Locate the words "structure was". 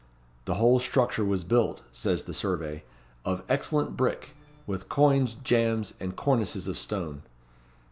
0.79-1.43